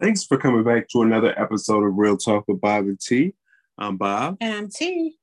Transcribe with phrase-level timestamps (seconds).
[0.00, 3.34] Thanks for coming back to another episode of Real Talk with Bob and T.
[3.76, 4.38] I'm Bob.
[4.40, 5.18] And I'm T.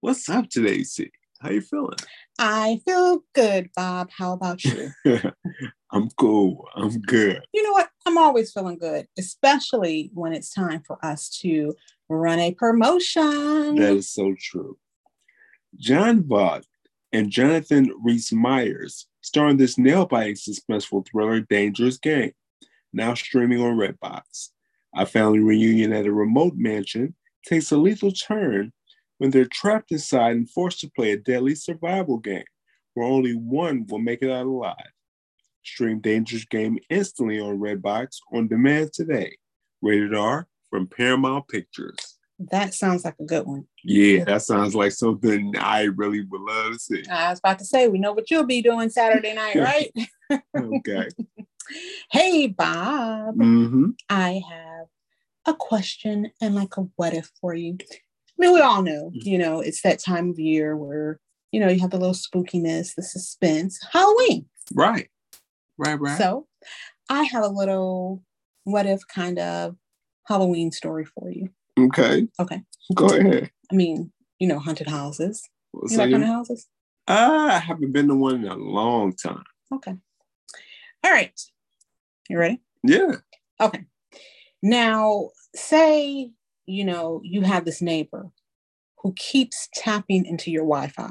[0.00, 1.12] What's up today, T?
[1.40, 1.94] How you feeling?
[2.36, 4.10] I feel good, Bob.
[4.10, 4.90] How about you?
[5.92, 6.66] I'm cool.
[6.74, 7.40] I'm good.
[7.54, 7.88] You know what?
[8.04, 11.76] I'm always feeling good, especially when it's time for us to
[12.08, 13.76] run a promotion.
[13.76, 14.76] That is so true.
[15.76, 16.66] Jon Voight
[17.12, 22.32] and Jonathan Rhys Meyers star in this nail-biting suspenseful thriller, Dangerous Game,
[22.92, 24.48] now streaming on Redbox.
[24.94, 27.14] A family reunion at a remote mansion
[27.46, 28.72] takes a lethal turn
[29.18, 32.44] when they're trapped inside and forced to play a deadly survival game
[32.94, 34.74] where only one will make it out alive.
[35.64, 39.36] Stream Dangerous Game instantly on Redbox on demand today.
[39.82, 42.18] Rated R from Paramount Pictures.
[42.50, 43.66] That sounds like a good one.
[43.84, 47.04] Yeah, that sounds like something I really would love to see.
[47.10, 49.56] I was about to say, we know what you'll be doing Saturday night,
[50.30, 50.42] right?
[50.56, 51.08] okay.
[52.10, 53.36] Hey, Bob.
[53.36, 53.90] Mm-hmm.
[54.08, 54.86] I have
[55.46, 57.76] a question and like a what if for you.
[57.80, 57.94] I
[58.38, 61.20] mean, we all know, you know, it's that time of year where,
[61.52, 64.46] you know, you have the little spookiness, the suspense, Halloween.
[64.74, 65.08] Right.
[65.76, 66.18] Right, right.
[66.18, 66.46] So
[67.08, 68.22] I have a little
[68.64, 69.76] what if kind of
[70.26, 71.48] Halloween story for you.
[71.78, 72.28] Okay.
[72.38, 72.62] Okay.
[72.94, 73.50] Go ahead.
[73.70, 75.42] I mean, you know, haunted houses.
[75.72, 76.66] What's You like haunted houses?
[77.08, 79.44] I haven't been to one in a long time.
[79.72, 79.96] Okay.
[81.04, 81.38] All right.
[82.28, 82.60] You ready?
[82.82, 83.16] Yeah.
[83.60, 83.84] Okay.
[84.62, 86.30] Now, say,
[86.66, 88.30] you know, you have this neighbor
[89.02, 91.10] who keeps tapping into your Wi Fi.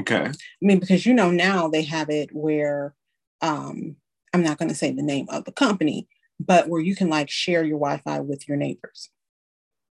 [0.00, 0.26] Okay.
[0.26, 2.94] I mean, because you know, now they have it where
[3.40, 3.96] um,
[4.32, 6.08] I'm not going to say the name of the company,
[6.40, 9.10] but where you can like share your Wi Fi with your neighbors.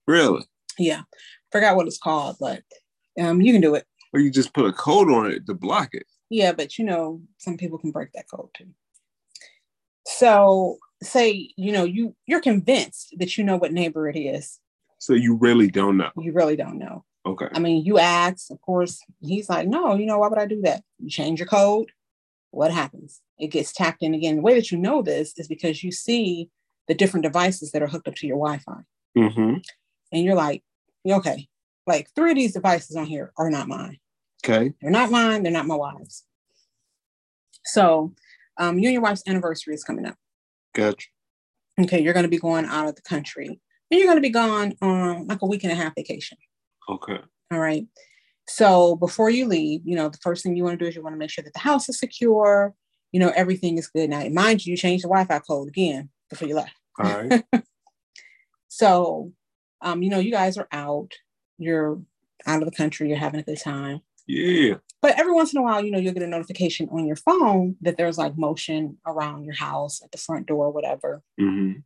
[0.07, 0.43] Really?
[0.77, 1.03] Yeah.
[1.51, 2.63] Forgot what it's called, but
[3.19, 3.85] um, you can do it.
[4.13, 6.05] Or you just put a code on it to block it.
[6.29, 8.67] Yeah, but you know, some people can break that code too.
[10.05, 14.59] So say, you know, you you're convinced that you know what neighbor it is.
[14.99, 16.11] So you really don't know.
[16.17, 17.03] You really don't know.
[17.25, 17.47] Okay.
[17.53, 20.61] I mean, you ask, of course, he's like, no, you know, why would I do
[20.61, 20.83] that?
[20.99, 21.91] You change your code.
[22.51, 23.21] What happens?
[23.39, 24.37] It gets tapped in again.
[24.37, 26.49] The way that you know this is because you see
[26.87, 28.81] the different devices that are hooked up to your Wi-Fi.
[29.17, 29.57] Mm-hmm.
[30.11, 30.63] And you're like,
[31.07, 31.47] okay,
[31.87, 33.97] like three of these devices on here are not mine.
[34.45, 34.73] Okay.
[34.81, 36.25] They're not mine, they're not my wife's.
[37.65, 38.13] So
[38.57, 40.15] um, you and your wife's anniversary is coming up.
[40.73, 41.07] Gotcha.
[41.79, 43.59] Okay, you're gonna be going out of the country.
[43.89, 46.37] And you're gonna be gone on like a week and a half vacation.
[46.89, 47.19] Okay.
[47.51, 47.85] All right.
[48.47, 51.03] So before you leave, you know, the first thing you want to do is you
[51.03, 52.73] want to make sure that the house is secure,
[53.11, 54.09] you know, everything is good.
[54.09, 56.73] Now, mind you, you change the Wi-Fi code again before you left.
[56.99, 57.43] All right.
[58.75, 59.31] So,
[59.81, 61.11] um, you know, you guys are out,
[61.59, 62.01] you're
[62.47, 64.01] out of the country, you're having a good time.
[64.27, 64.75] Yeah.
[65.01, 67.75] But every once in a while, you know, you'll get a notification on your phone
[67.81, 71.21] that there's like motion around your house at the front door, whatever.
[71.39, 71.79] Mm-hmm.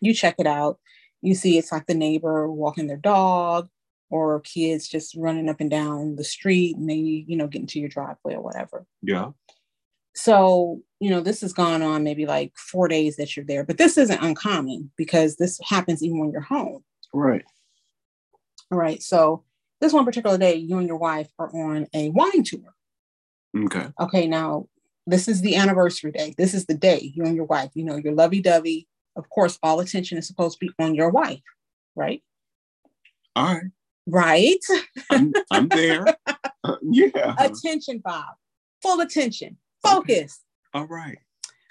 [0.00, 0.78] You check it out.
[1.22, 3.68] You see it's like the neighbor walking their dog
[4.10, 7.88] or kids just running up and down the street, maybe, you know, getting to your
[7.88, 8.86] driveway or whatever.
[9.02, 9.30] Yeah.
[10.14, 13.76] So, you know, this has gone on maybe like four days that you're there, but
[13.76, 16.84] this isn't uncommon because this happens even when you're home.
[17.12, 17.44] Right.
[18.70, 19.02] All right.
[19.02, 19.44] So,
[19.80, 22.74] this one particular day, you and your wife are on a wine tour.
[23.56, 23.86] Okay.
[24.00, 24.26] Okay.
[24.26, 24.68] Now,
[25.06, 26.34] this is the anniversary day.
[26.36, 28.88] This is the day you and your wife, you know, you're lovey dovey.
[29.16, 31.40] Of course, all attention is supposed to be on your wife,
[31.94, 32.22] right?
[33.34, 33.64] All right.
[34.06, 34.64] Right.
[35.10, 36.04] I'm, I'm there.
[36.64, 37.36] Uh, yeah.
[37.38, 38.24] attention, Bob.
[38.82, 39.56] Full attention.
[39.84, 40.40] Focus.
[40.74, 41.18] All right.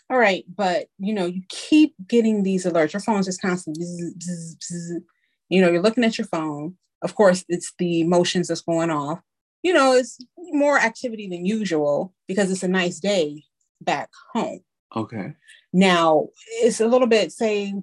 [0.10, 2.94] All right, but you know, you keep getting these alerts.
[2.94, 5.02] Your phone's just constantly, bzz, bzz, bzz.
[5.50, 6.78] you know, you're looking at your phone.
[7.06, 9.20] Of course, it's the motions that's going off.
[9.62, 13.44] You know, it's more activity than usual because it's a nice day
[13.80, 14.62] back home.
[14.96, 15.34] Okay.
[15.72, 16.30] Now,
[16.64, 17.76] it's a little bit, say,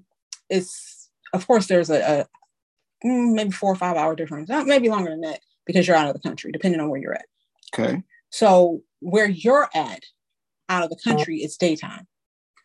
[0.50, 2.26] it's, of course, there's a,
[3.02, 6.08] a mm, maybe four or five hour difference, maybe longer than that because you're out
[6.08, 7.26] of the country, depending on where you're at.
[7.72, 8.02] Okay.
[8.30, 10.02] So, where you're at
[10.68, 12.08] out of the country, it's daytime,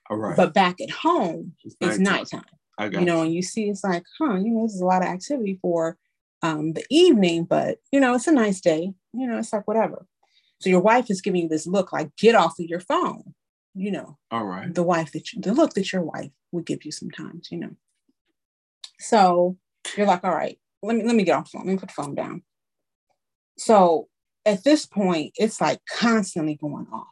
[0.09, 0.35] All right.
[0.35, 2.45] but back at home, it's it's nighttime.
[2.79, 4.85] I got you know, and you see it's like, huh, you know, this is a
[4.85, 5.97] lot of activity for
[6.47, 8.93] um, the evening, but you know, it's a nice day.
[9.13, 10.05] You know, it's like whatever.
[10.59, 13.33] So your wife is giving you this look like, get off of your phone.
[13.75, 14.73] You know, All right.
[14.73, 17.49] the wife that you, the look that your wife would give you sometimes.
[17.51, 17.75] You know.
[18.99, 19.57] So
[19.95, 21.67] you're like, all right, let me let me get off the phone.
[21.67, 22.41] Let me put the phone down.
[23.57, 24.07] So
[24.45, 27.07] at this point, it's like constantly going off.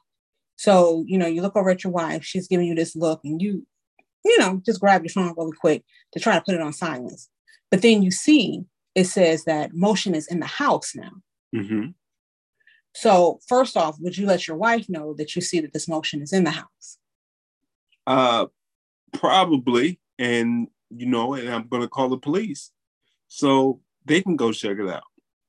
[0.56, 2.24] So you know, you look over at your wife.
[2.24, 3.68] She's giving you this look, and you
[4.24, 5.84] you know, just grab your phone really quick
[6.14, 7.30] to try to put it on silence.
[7.70, 11.12] But then you see it says that motion is in the house now.
[11.54, 11.90] Mm-hmm.
[12.94, 16.22] So first off, would you let your wife know that you see that this motion
[16.22, 16.98] is in the house?
[18.08, 18.46] Uh,
[19.12, 20.00] probably.
[20.18, 22.72] and you know, and I'm gonna call the police.
[23.28, 25.04] So they can go check it out.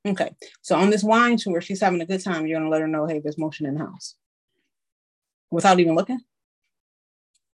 [0.06, 0.34] Okay.
[0.62, 2.46] So on this wine tour, she's having a good time.
[2.46, 4.14] You're gonna let her know, hey, there's motion in the house.
[5.50, 6.20] Without even looking?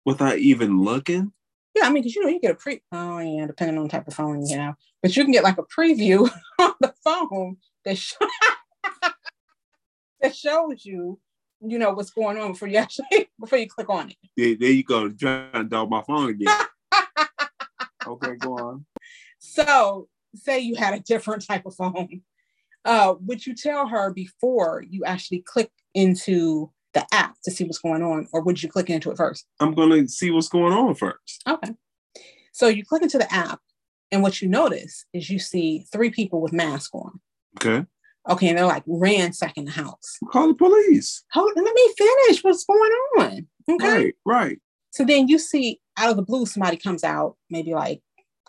[0.04, 1.32] Without even looking?
[1.74, 3.90] Yeah, I mean, because you know, you get a pre oh yeah, depending on the
[3.90, 4.74] type of phone you have.
[5.00, 8.14] But you can get like a preview on the phone that, sh-
[10.20, 11.18] that shows you,
[11.60, 14.16] you know, what's going on before you actually before you click on it.
[14.36, 16.54] There, there you go, trying to dog my phone again.
[18.06, 18.86] okay, go on.
[19.38, 22.22] So say you had a different type of phone.
[22.84, 27.78] Uh, would you tell her before you actually click into the app to see what's
[27.78, 29.46] going on, or would you click into it first?
[29.60, 31.42] I'm gonna see what's going on first.
[31.48, 31.72] Okay.
[32.52, 33.60] So you click into the app,
[34.10, 37.20] and what you notice is you see three people with masks on.
[37.56, 37.86] Okay.
[38.28, 40.18] Okay, and they're like ransacking the house.
[40.30, 41.24] Call the police.
[41.32, 42.44] Hold, let me finish.
[42.44, 43.46] What's going on?
[43.68, 43.88] Okay.
[43.88, 44.58] Right, right.
[44.90, 48.00] So then you see out of the blue, somebody comes out, maybe like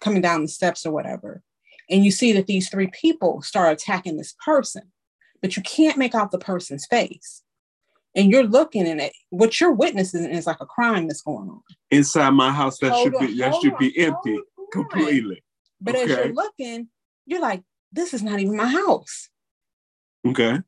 [0.02, 1.42] coming down the steps or whatever,
[1.90, 4.84] and you see that these three people start attacking this person,
[5.42, 7.42] but you can't make out the person's face.
[8.16, 11.62] And you're looking at it, what you're witnessing is like a crime that's going on.
[11.90, 14.40] Inside my house, that Hold should on, be that should on, be empty
[14.72, 15.44] completely.
[15.82, 16.90] But as you're looking,
[17.26, 19.30] you're like, this is not even my house.
[20.26, 20.60] Okay.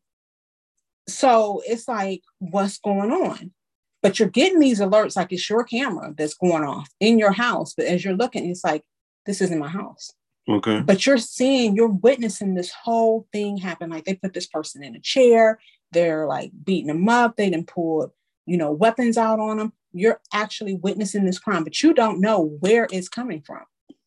[1.08, 3.52] So it's like, what's going on?
[4.02, 7.74] But you're getting these alerts like it's your camera that's going off in your house.
[7.76, 8.84] But as you're looking, it's like,
[9.26, 10.12] this isn't my house.
[10.48, 10.82] Okay.
[10.82, 13.90] But you're seeing, you're witnessing this whole thing happen.
[13.90, 15.60] Like they put this person in a chair,
[15.96, 18.14] they're like beating them up, they didn't pull,
[18.46, 19.74] you know, weapons out on them.
[19.94, 23.62] You're actually witnessing this crime, but you don't know where it's coming from.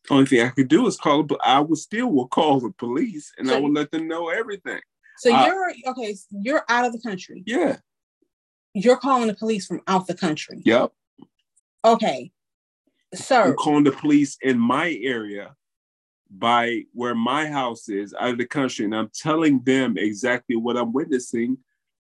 [0.09, 3.33] Only thing I could do is call, but I would still will call the police
[3.37, 4.79] and I will let them know everything.
[5.17, 7.43] So Uh, you're okay, so you're out of the country.
[7.45, 7.77] Yeah.
[8.73, 10.61] You're calling the police from out the country.
[10.63, 10.91] Yep.
[11.83, 12.31] Okay.
[13.13, 15.55] So I'm calling the police in my area
[16.29, 20.77] by where my house is out of the country, and I'm telling them exactly what
[20.77, 21.57] I'm witnessing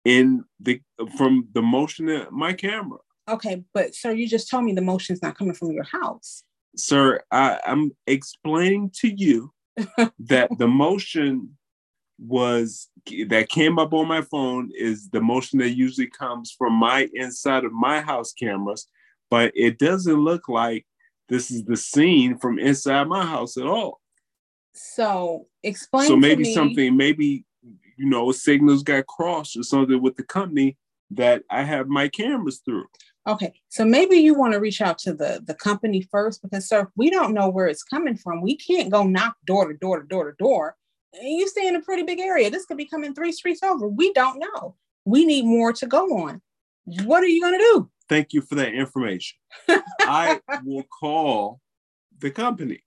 [0.04, 0.80] in the
[1.16, 2.98] from the motion of my camera.
[3.28, 6.42] okay, but sir, you just told me the motion's not coming from your house.
[6.76, 9.52] Sir, I, I'm explaining to you
[10.18, 11.56] that the motion
[12.18, 12.88] was
[13.28, 17.64] that came up on my phone is the motion that usually comes from my inside
[17.64, 18.86] of my house cameras,
[19.30, 20.86] but it doesn't look like
[21.28, 24.00] this is the scene from inside my house at all.
[24.74, 27.44] So explain so maybe me, something, maybe
[28.00, 30.78] you know, signals got crossed or something with the company
[31.10, 32.86] that I have my cameras through.
[33.28, 36.88] Okay, so maybe you want to reach out to the the company first because, sir,
[36.96, 38.40] we don't know where it's coming from.
[38.40, 40.76] We can't go knock door to door to door to door.
[41.12, 42.48] And you stay in a pretty big area.
[42.48, 43.86] This could be coming three streets over.
[43.86, 44.76] We don't know.
[45.04, 46.40] We need more to go on.
[47.04, 47.90] What are you going to do?
[48.08, 49.36] Thank you for that information.
[50.00, 51.60] I will call
[52.18, 52.82] the company.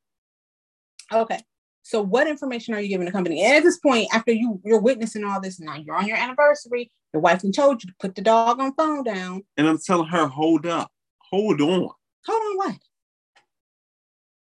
[1.11, 1.39] Okay.
[1.83, 3.43] So what information are you giving the company?
[3.43, 6.89] And at this point, after you you're witnessing all this, now you're on your anniversary.
[7.13, 9.43] Your wife done told you to put the dog on phone down.
[9.57, 11.89] And I'm telling her, hold up, hold on.
[12.25, 12.75] Hold on, what?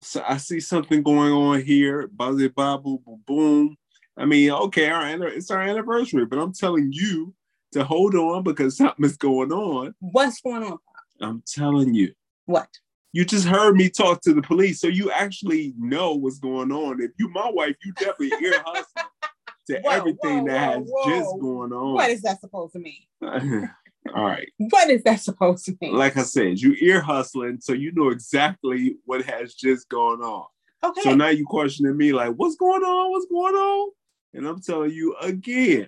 [0.01, 3.77] So I see something going on here, buzzy babu boom boom.
[4.17, 7.33] I mean, okay, our, it's our anniversary, but I'm telling you
[7.71, 9.95] to hold on because something is going on.
[9.99, 10.79] What's going on?
[11.21, 12.13] I'm telling you.
[12.45, 12.67] What?
[13.13, 17.01] You just heard me talk to the police, so you actually know what's going on.
[17.01, 19.05] If you my wife, you definitely ear hustling
[19.67, 21.93] to Whoa, everything whoa, that has whoa, just going on.
[21.93, 23.03] What is that supposed to mean?
[24.15, 24.47] All right.
[24.57, 25.93] What is that supposed to mean?
[25.93, 30.45] Like I said, you ear hustling, so you know exactly what has just gone on.
[30.83, 31.01] okay.
[31.01, 33.11] So now you questioning me like, what's going on?
[33.11, 33.91] What's going on?
[34.33, 35.87] And I'm telling you again,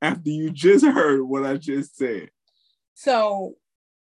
[0.00, 2.30] after you just heard what I just said.
[2.94, 3.56] So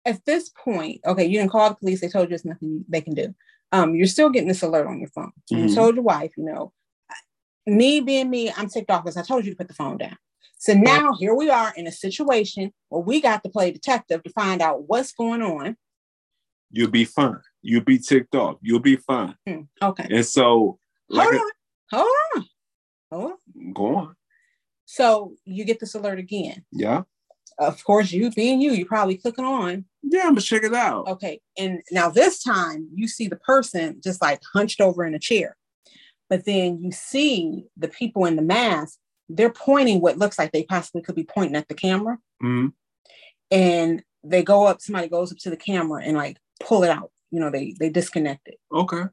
[0.06, 2.02] at this point, okay, you didn't call the police.
[2.02, 3.34] They told you there's nothing they can do.
[3.72, 5.32] Um, you're still getting this alert on your phone.
[5.52, 5.70] Mhm.
[5.70, 6.74] You told your wife, you know,
[7.66, 10.18] me being me, I'm ticked off because I told you to put the phone down.
[10.58, 14.30] So now here we are in a situation where we got to play detective to
[14.32, 15.76] find out what's going on.
[16.72, 17.40] You'll be fine.
[17.62, 18.58] You'll be ticked off.
[18.62, 19.36] You'll be fine.
[19.48, 20.08] Hmm, okay.
[20.10, 20.80] And so,
[21.10, 21.52] like, hold on.
[21.92, 22.46] Hold on.
[23.12, 23.74] Hold on.
[23.74, 24.16] go on.
[24.86, 26.66] So you get this alert again.
[26.72, 27.04] Yeah.
[27.68, 29.86] Of course, you being you, you're probably clicking on.
[30.04, 31.08] Yeah, I'm gonna check it out.
[31.08, 31.42] Okay.
[31.58, 35.58] And now this time you see the person just like hunched over in a chair.
[36.30, 38.98] But then you see the people in the mask,
[39.30, 42.18] they're pointing what looks like they possibly could be pointing at the camera.
[42.42, 42.74] Mhm.
[43.52, 47.12] And they go up, somebody goes up to the camera and like pull it out.
[47.32, 48.60] You know, they they disconnect it.
[48.72, 49.04] Okay.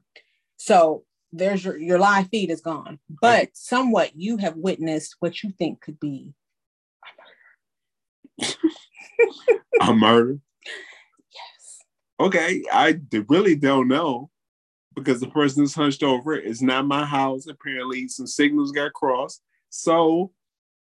[0.57, 2.99] So there's your your live feed is gone.
[3.09, 6.33] But somewhat you have witnessed what you think could be
[9.81, 10.39] A murder.
[11.33, 11.79] yes.
[12.19, 12.63] Okay.
[12.71, 14.29] I really don't know.
[14.95, 16.33] because the person is hunched over.
[16.33, 17.47] It's not my house.
[17.47, 19.41] Apparently, some signals got crossed.
[19.69, 20.31] So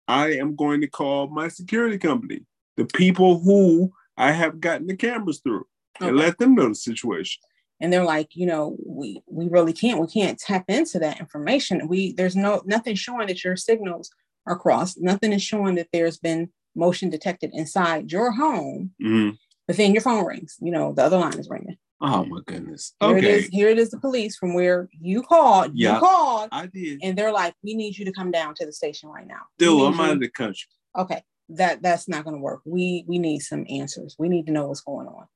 [0.09, 2.41] I am going to call my security company,
[2.77, 5.67] the people who I have gotten the cameras through,
[6.01, 6.09] okay.
[6.09, 7.43] and let them know the situation.
[7.81, 10.01] And they're like, you know, we we really can't.
[10.01, 11.89] We can't tap into that information.
[11.89, 14.11] We there's no nothing showing that your signals
[14.47, 15.01] are crossed.
[15.01, 18.93] Nothing is showing that there's been motion detected inside your home.
[19.03, 19.37] Mm-hmm.
[19.67, 20.57] But then your phone rings.
[20.61, 21.77] You know, the other line is ringing.
[22.01, 22.95] Oh my goodness.
[23.01, 23.19] Here okay.
[23.19, 23.47] it is.
[23.49, 23.91] Here it is.
[23.91, 25.73] The police from where you called.
[25.75, 26.49] Yeah, you called.
[26.51, 27.01] I did.
[27.03, 29.83] And they're like, "We need you to come down to the station right now." Dude,
[29.83, 30.69] I'm out of the country.
[30.99, 32.63] Okay, that that's not going to work.
[32.65, 34.17] We we need some answers.
[34.19, 35.27] We need to know what's going on.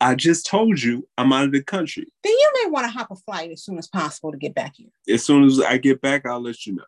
[0.00, 2.06] I just told you I'm out of the country.
[2.22, 4.74] Then you may want to hop a flight as soon as possible to get back
[4.76, 4.90] here.
[5.12, 6.84] As soon as I get back, I'll let you know.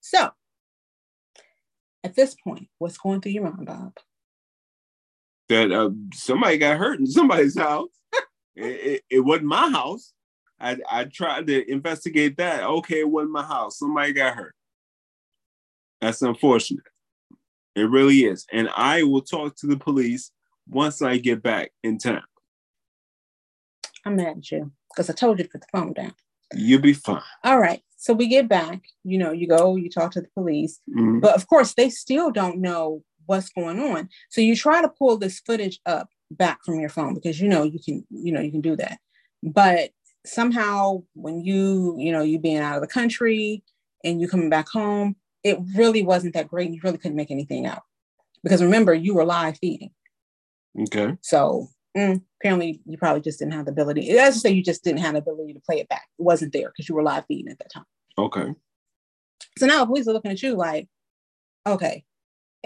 [0.00, 0.30] So,
[2.06, 3.96] at this point, what's going through your mind, Bob?
[5.48, 7.88] That uh, somebody got hurt in somebody's house
[8.56, 10.12] it, it, it, wasn't my house.
[10.60, 12.62] I, I tried to investigate that.
[12.62, 13.80] Okay, it wasn't my house.
[13.80, 14.54] Somebody got hurt.
[16.00, 16.84] That's unfortunate.
[17.74, 18.46] It really is.
[18.52, 20.30] And I will talk to the police
[20.68, 22.22] once I get back in town.
[24.04, 26.14] I'm mad at you because I told you to put the phone down.
[26.54, 27.22] You'll be fine.
[27.42, 27.82] All right.
[28.06, 31.18] So we get back, you know, you go, you talk to the police, mm-hmm.
[31.18, 34.08] but of course, they still don't know what's going on.
[34.30, 37.64] So you try to pull this footage up back from your phone because you know
[37.64, 39.00] you can you know you can do that.
[39.42, 39.90] But
[40.24, 43.64] somehow when you you know you being out of the country
[44.04, 46.70] and you coming back home it really wasn't that great.
[46.70, 47.82] You really couldn't make anything out
[48.44, 49.90] because remember you were live feeding.
[50.80, 51.16] Okay.
[51.22, 54.84] So mm, apparently you probably just didn't have the ability that's to say you just
[54.84, 57.24] didn't have the ability to play it back it wasn't there because you were live
[57.26, 57.84] feeding at that time
[58.18, 58.54] okay
[59.58, 60.88] so now police are looking at you like
[61.66, 62.04] okay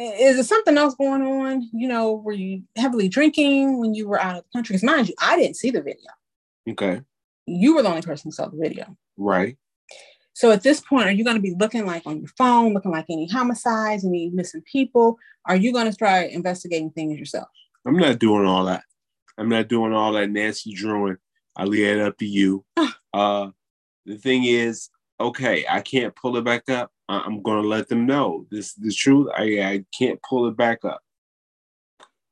[0.00, 1.68] is there something else going on?
[1.72, 4.74] You know, were you heavily drinking when you were out of the country?
[4.74, 6.10] Because mind you, I didn't see the video.
[6.68, 7.02] Okay.
[7.46, 8.96] You were the only person who saw the video.
[9.16, 9.56] Right.
[10.32, 12.92] So at this point, are you going to be looking like on your phone, looking
[12.92, 15.18] like any homicides, any missing people?
[15.46, 17.48] Are you going to try investigating things yourself?
[17.86, 18.84] I'm not doing all that.
[19.40, 21.16] I'm not doing all that Nancy drawing.
[21.56, 22.64] I leave it up to you.
[23.14, 23.48] uh,
[24.04, 26.92] the thing is, okay, I can't pull it back up.
[27.08, 29.28] I'm going to let them know this the truth.
[29.34, 31.00] I, I can't pull it back up.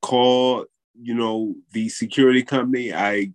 [0.02, 0.66] Call,
[1.00, 2.92] you know, the security company.
[2.92, 3.32] I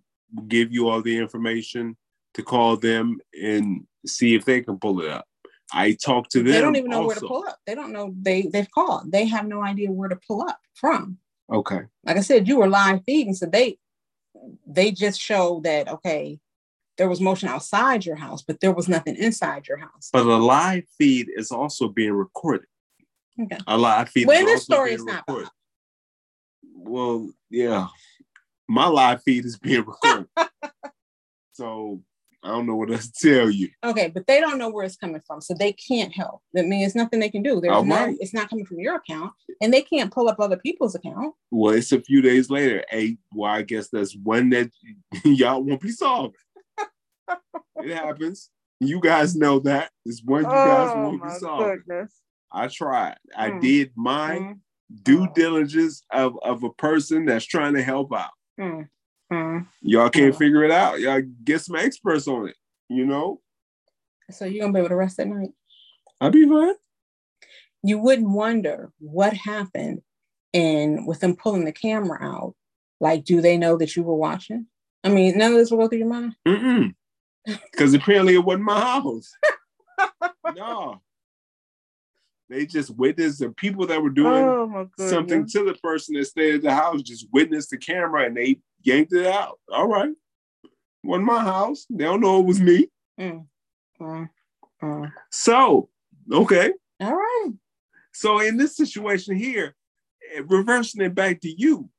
[0.48, 1.96] give you all the information
[2.34, 5.26] to call them and see if they can pull it up.
[5.72, 6.52] I talk to them.
[6.52, 7.06] They don't even know also.
[7.08, 7.58] where to pull up.
[7.66, 9.10] They don't know they they've called.
[9.10, 11.18] They have no idea where to pull up from.
[11.52, 11.80] Okay.
[12.04, 13.78] Like I said, you were live feeding, so they
[14.66, 16.38] they just show that okay,
[16.96, 20.10] there was motion outside your house, but there was nothing inside your house.
[20.12, 22.66] But a live feed is also being recorded.
[23.40, 23.58] Okay.
[23.66, 24.26] A live feed.
[24.26, 25.24] When this story is not.
[25.28, 25.50] Recorded.
[26.76, 27.88] Well, yeah,
[28.68, 30.26] my live feed is being recorded.
[31.52, 32.02] so
[32.44, 33.70] I don't know what else to tell you.
[33.82, 36.42] Okay, but they don't know where it's coming from, so they can't help.
[36.56, 37.60] I mean, it's nothing they can do.
[37.60, 38.16] There's All no, right.
[38.20, 39.32] it's not coming from your account,
[39.62, 41.34] and they can't pull up other people's account.
[41.50, 42.84] Well, it's a few days later.
[42.90, 44.70] Hey, well, I guess that's one that
[45.24, 46.34] y'all won't be solving
[47.76, 48.50] it happens.
[48.80, 49.90] You guys know that.
[50.04, 51.82] It's one you guys oh, won't be solving.
[51.86, 52.14] Goodness.
[52.52, 53.16] I tried.
[53.36, 53.60] I mm.
[53.60, 54.58] did my mm.
[55.02, 58.30] due diligence of, of a person that's trying to help out.
[58.60, 58.88] Mm.
[59.34, 59.64] Mm-hmm.
[59.82, 61.00] Y'all can't figure it out.
[61.00, 62.56] Y'all get some experts on it,
[62.88, 63.40] you know?
[64.30, 65.50] So you're gonna be able to rest at night?
[66.20, 66.74] I'll be fine.
[67.82, 70.02] You wouldn't wonder what happened
[70.54, 72.54] and with them pulling the camera out.
[73.00, 74.66] Like, do they know that you were watching?
[75.02, 76.34] I mean, none of this will go through your mind.
[76.46, 76.94] Mm-mm.
[77.44, 79.30] Because apparently it wasn't my house.
[80.54, 81.02] no.
[82.54, 86.54] They just witnessed the people that were doing oh something to the person that stayed
[86.54, 89.58] at the house, just witnessed the camera and they yanked it out.
[89.72, 90.12] All right.
[91.02, 91.84] Wasn't my house.
[91.90, 92.86] They don't know it was me.
[93.18, 93.46] Mm.
[94.00, 94.28] Mm.
[94.80, 95.12] Mm.
[95.32, 95.88] So,
[96.32, 96.72] okay.
[97.00, 97.50] All right.
[98.12, 99.74] So in this situation here,
[100.36, 101.90] eh, reversing it back to you,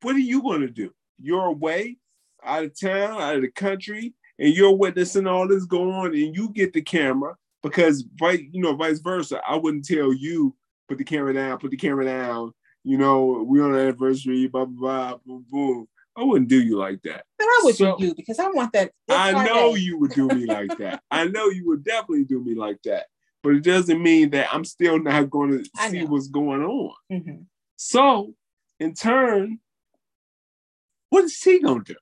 [0.00, 0.92] what are you going to do?
[1.20, 1.98] You're away
[2.42, 6.34] out of town, out of the country and you're witnessing all this going on and
[6.34, 9.40] you get the camera because right, you know, vice versa.
[9.46, 10.54] I wouldn't tell you
[10.88, 12.52] put the camera down, put the camera down.
[12.84, 15.88] You know, we're on an anniversary, blah blah blah, boom boom.
[16.16, 17.24] I wouldn't do you like that.
[17.38, 18.92] But I would so, do you because I want that.
[19.08, 21.02] I know you would do me like that.
[21.10, 23.06] I know you would definitely do me like that.
[23.42, 26.94] But it doesn't mean that I'm still not going to see what's going on.
[27.10, 27.42] Mm-hmm.
[27.76, 28.34] So,
[28.78, 29.58] in turn,
[31.10, 31.94] what is he gonna do?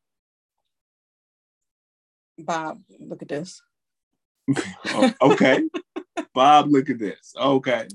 [2.38, 3.62] Bob, look at this.
[4.86, 5.62] Oh, okay.
[6.34, 7.32] Bob, look at this.
[7.36, 7.88] Okay.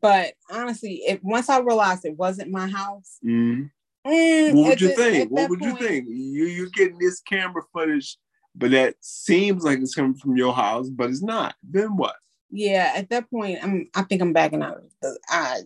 [0.00, 3.64] But honestly, if once I realized it wasn't my house, mm-hmm.
[4.10, 5.30] mm, what would you think?
[5.30, 6.06] What would point, you think?
[6.08, 8.16] You you're getting this camera footage
[8.54, 11.54] but that seems like it's coming from your house, but it's not.
[11.62, 12.16] Then what?
[12.50, 13.88] Yeah, at that point, I'm.
[13.94, 14.82] I think I'm backing out.
[15.28, 15.62] I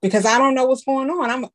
[0.00, 1.30] because I don't know what's going on.
[1.30, 1.46] I'm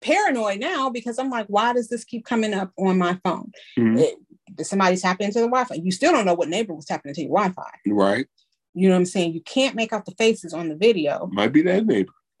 [0.00, 3.52] paranoid now because I'm like, why does this keep coming up on my phone?
[3.78, 3.98] Mm-hmm.
[3.98, 4.14] It,
[4.62, 5.76] somebody tap into the Wi-Fi?
[5.76, 7.70] You still don't know what neighbor was tapping into your Wi-Fi.
[7.86, 8.26] Right.
[8.74, 9.32] You know what I'm saying?
[9.32, 11.28] You can't make out the faces on the video.
[11.32, 12.12] Might be that neighbor.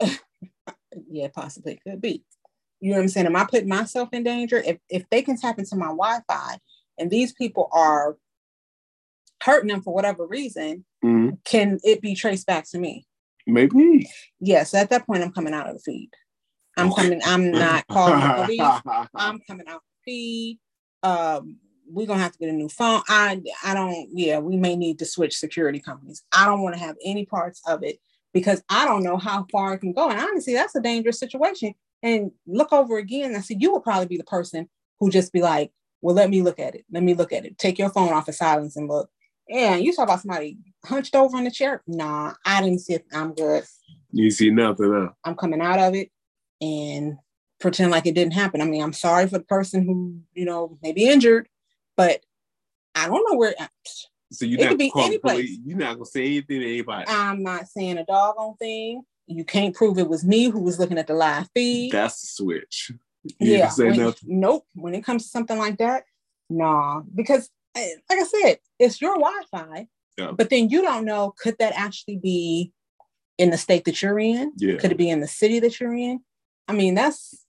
[1.10, 2.24] yeah, possibly it could be.
[2.80, 3.26] You know what I'm saying?
[3.26, 4.58] Am I putting myself in danger?
[4.58, 6.58] If if they can tap into my Wi-Fi
[6.98, 8.16] and these people are
[9.42, 11.36] hurting them for whatever reason, mm-hmm.
[11.44, 13.06] can it be traced back to me?
[13.46, 14.10] Maybe.
[14.40, 16.10] Yes, at that point I'm coming out of the feed.
[16.76, 19.08] I'm coming, I'm not calling the police.
[19.14, 20.58] I'm coming out the feed.
[21.02, 21.56] Um,
[21.88, 23.02] we're gonna have to get a new phone.
[23.08, 26.22] I I don't, yeah, we may need to switch security companies.
[26.32, 27.98] I don't want to have any parts of it
[28.32, 30.10] because I don't know how far it can go.
[30.10, 31.74] And honestly, that's a dangerous situation.
[32.02, 33.34] And look over again.
[33.34, 34.68] I see you would probably be the person
[35.00, 36.84] who just be like, well, let me look at it.
[36.90, 37.58] Let me look at it.
[37.58, 39.10] Take your phone off of silence and look.
[39.48, 41.82] And you talk about somebody hunched over in the chair.
[41.86, 43.06] Nah, I didn't see it.
[43.12, 43.64] I'm good.
[44.12, 44.92] You see nothing.
[44.92, 45.10] Huh?
[45.24, 46.10] I'm coming out of it
[46.60, 47.16] and
[47.60, 48.60] pretend like it didn't happen.
[48.60, 51.48] I mean, I'm sorry for the person who, you know, may be injured,
[51.96, 52.20] but
[52.94, 53.54] I don't know where.
[54.32, 55.58] So you're it not be any place.
[55.64, 57.04] You're not gonna say anything to anybody.
[57.08, 59.02] I'm not saying a doggone thing.
[59.26, 61.92] You can't prove it was me who was looking at the live feed.
[61.92, 62.92] That's the switch.
[63.38, 63.70] You yeah.
[63.76, 64.66] When, nope.
[64.74, 66.04] When it comes to something like that,
[66.48, 67.02] nah.
[67.14, 69.88] Because eh, like I said, it's your Wi-Fi.
[70.16, 70.32] Yeah.
[70.32, 72.72] But then you don't know, could that actually be
[73.38, 74.52] in the state that you're in?
[74.56, 74.76] Yeah.
[74.76, 76.20] Could it be in the city that you're in?
[76.68, 77.45] I mean, that's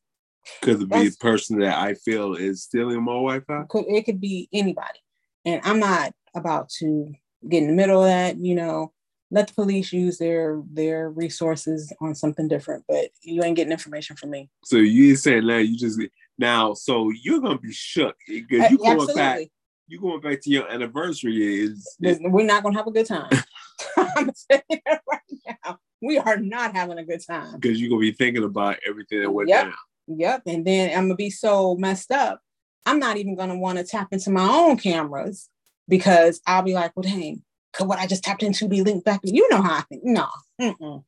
[0.61, 3.63] could it be a person that I feel is stealing my Wi-Fi?
[3.69, 4.99] Could it could be anybody,
[5.45, 7.13] and I'm not about to
[7.47, 8.37] get in the middle of that.
[8.37, 8.93] You know,
[9.31, 14.15] let the police use their their resources on something different, but you ain't getting information
[14.15, 14.49] from me.
[14.65, 15.99] So you saying now you just
[16.37, 19.47] now, so you're gonna be shook because you going back.
[19.89, 23.29] You going back to your anniversary is, is we're not gonna have a good time.
[23.97, 27.53] I'm saying right now we are not having a good time.
[27.59, 29.65] Because you're gonna be thinking about everything that went yep.
[29.65, 29.73] down.
[30.07, 30.43] Yep.
[30.45, 32.41] And then I'm gonna be so messed up.
[32.85, 35.49] I'm not even gonna want to tap into my own cameras
[35.87, 37.43] because I'll be like, well, dang,
[37.73, 39.21] could what I just tapped into be linked back?
[39.23, 40.03] You know how I think.
[40.03, 40.27] No.
[40.61, 41.03] Mm-mm.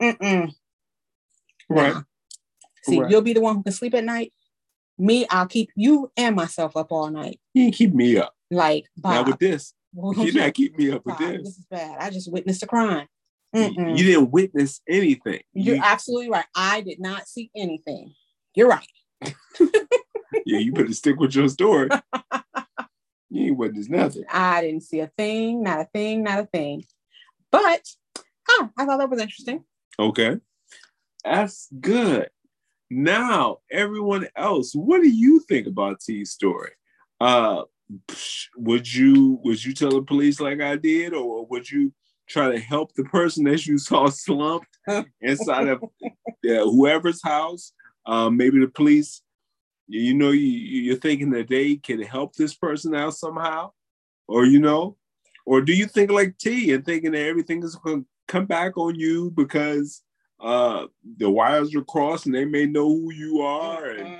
[0.00, 0.52] Mm-mm.
[1.68, 1.94] Right.
[1.94, 2.02] Nah.
[2.84, 3.10] See, right.
[3.10, 4.32] you'll be the one who can sleep at night.
[4.98, 7.40] Me, I'll keep you and myself up all night.
[7.54, 8.34] You can keep me up.
[8.50, 9.14] Like Bob.
[9.14, 9.74] Not with this.
[9.94, 11.42] you not keep me up Bob, with this.
[11.42, 11.96] This is bad.
[11.98, 13.06] I just witnessed a crime.
[13.54, 13.98] Mm-mm.
[13.98, 15.40] You didn't witness anything.
[15.52, 16.46] You're you, absolutely right.
[16.56, 18.14] I did not see anything.
[18.54, 18.86] You're right.
[20.46, 21.88] yeah, you better stick with your story.
[23.30, 24.24] you ain't witnessed nothing.
[24.32, 26.84] I didn't see a thing, not a thing, not a thing.
[27.50, 27.86] But
[28.48, 29.64] oh, I thought that was interesting.
[29.98, 30.38] Okay.
[31.24, 32.30] That's good.
[32.90, 36.72] Now, everyone else, what do you think about T's story?
[37.20, 37.62] Uh
[38.56, 41.92] would you would you tell the police like I did, or would you
[42.32, 44.78] try to help the person that you saw slumped
[45.20, 45.82] inside of
[46.42, 47.72] whoever's house.
[48.06, 49.22] Um, maybe the police,
[49.86, 53.72] you know, you, you're thinking that they can help this person out somehow,
[54.26, 54.96] or you know,
[55.46, 58.76] or do you think like T and thinking that everything is going to come back
[58.76, 60.02] on you because
[60.40, 60.86] uh,
[61.18, 63.90] the wires are crossed and they may know who you are?
[63.90, 64.18] And,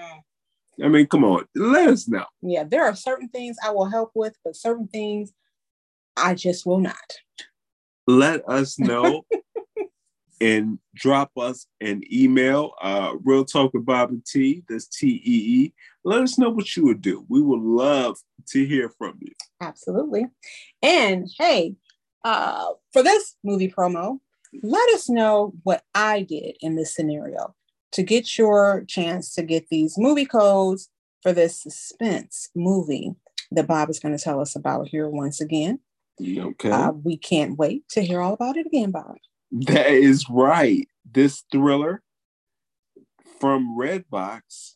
[0.83, 2.25] I mean, come on, let us know.
[2.41, 5.33] Yeah, there are certain things I will help with, but certain things
[6.17, 6.97] I just will not
[8.07, 9.25] let us know
[10.41, 12.73] and drop us an email.
[12.83, 14.65] Uh, Real Talk with Bob and T.
[14.69, 15.75] That's T E E.
[16.05, 17.25] Let us know what you would do.
[17.29, 19.33] We would love to hear from you.
[19.61, 20.27] Absolutely.
[20.83, 21.77] And hey,
[22.25, 24.19] uh, for this movie promo,
[24.63, 27.55] let us know what I did in this scenario
[27.93, 30.91] to get your chance to get these movie codes
[31.23, 33.15] for this suspense movie
[33.53, 35.79] that Bob is going to tell us about here once again.
[36.21, 36.71] Okay.
[36.71, 39.17] Uh, we can't wait to hear all about it again, Bob.
[39.51, 40.89] That is right.
[41.11, 42.03] This thriller
[43.41, 44.75] from Redbox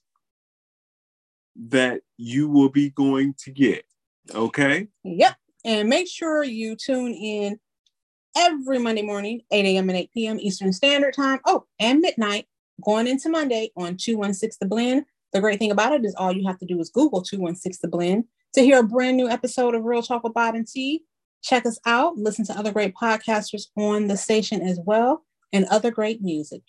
[1.56, 3.84] that you will be going to get.
[4.34, 4.88] Okay.
[5.04, 5.36] Yep.
[5.64, 7.58] And make sure you tune in
[8.36, 9.88] every Monday morning, 8 a.m.
[9.88, 10.40] and 8 p.m.
[10.40, 11.40] Eastern Standard Time.
[11.46, 12.46] Oh, and midnight
[12.84, 15.04] going into Monday on 216 The Blend.
[15.32, 17.88] The great thing about it is all you have to do is Google 216 The
[17.88, 21.04] Blend to hear a brand new episode of Real Talk with Bob and T.
[21.46, 22.16] Check us out.
[22.16, 26.62] Listen to other great podcasters on the station as well and other great music.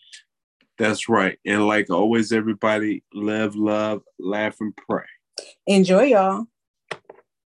[0.78, 1.40] That's right.
[1.48, 5.06] And like always, everybody, live, love, laugh, and pray.
[5.66, 6.46] Enjoy, y'all.